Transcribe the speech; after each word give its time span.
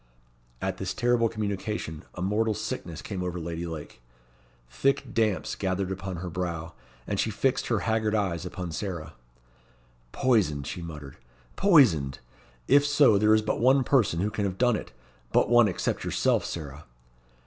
At 0.63 0.77
this 0.77 0.95
terrible 0.95 1.29
communication, 1.29 2.03
a 2.15 2.23
mortal 2.23 2.55
sickness 2.55 3.03
came 3.03 3.21
over 3.21 3.39
Lady 3.39 3.67
Lake. 3.67 4.01
Thick 4.67 5.05
damps 5.13 5.53
gathered 5.53 5.91
upon 5.91 6.15
her 6.15 6.29
brow, 6.31 6.73
and 7.05 7.19
she 7.19 7.29
fixed 7.29 7.67
her 7.67 7.81
haggard 7.81 8.15
eyes 8.15 8.43
upon 8.43 8.71
Sarah. 8.71 9.13
"Poisoned!" 10.11 10.65
she 10.65 10.81
muttered; 10.81 11.17
"poisoned! 11.55 12.17
If 12.67 12.83
so, 12.83 13.19
there 13.19 13.35
is 13.35 13.43
but 13.43 13.59
one 13.59 13.83
person 13.83 14.21
who 14.21 14.31
can 14.31 14.45
have 14.45 14.57
done 14.57 14.75
it 14.75 14.91
but 15.31 15.51
one 15.51 15.67
except 15.67 16.03
yourself, 16.03 16.45
Sarah!" 16.45 16.85